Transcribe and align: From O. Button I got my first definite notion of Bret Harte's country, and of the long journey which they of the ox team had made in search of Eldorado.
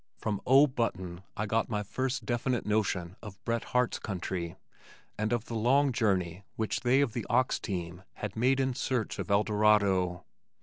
From 0.17 0.41
O. 0.47 0.65
Button 0.65 1.21
I 1.37 1.45
got 1.45 1.69
my 1.69 1.83
first 1.83 2.25
definite 2.25 2.65
notion 2.65 3.17
of 3.21 3.39
Bret 3.45 3.65
Harte's 3.65 3.99
country, 3.99 4.55
and 5.15 5.31
of 5.31 5.45
the 5.45 5.53
long 5.53 5.91
journey 5.91 6.43
which 6.55 6.79
they 6.79 7.01
of 7.01 7.13
the 7.13 7.23
ox 7.29 7.59
team 7.59 8.01
had 8.13 8.35
made 8.35 8.59
in 8.59 8.73
search 8.73 9.19
of 9.19 9.29
Eldorado. 9.29 10.25